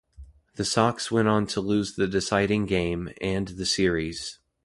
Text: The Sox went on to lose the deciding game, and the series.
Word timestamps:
The 0.55 0.65
Sox 0.65 1.11
went 1.11 1.27
on 1.27 1.45
to 1.45 1.61
lose 1.61 1.93
the 1.93 2.07
deciding 2.07 2.65
game, 2.65 3.11
and 3.21 3.49
the 3.49 3.67
series. 3.67 4.39